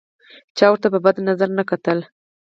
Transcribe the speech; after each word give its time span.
چا 0.57 0.65
ورته 0.71 0.87
په 0.93 0.99
بد 1.05 1.15
نظر 1.27 1.49
نه 1.57 1.63
کتل. 1.69 1.99